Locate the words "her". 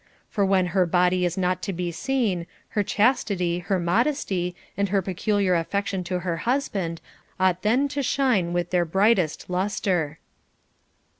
0.73-0.87, 2.69-2.81, 3.65-3.77, 4.89-4.99, 6.21-6.37